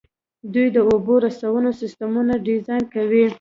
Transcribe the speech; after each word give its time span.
دوی 0.53 0.67
د 0.75 0.77
اوبو 0.89 1.13
رسونې 1.25 1.71
سیسټمونه 1.81 2.33
ډیزاین 2.47 2.83
کوي. 2.93 3.25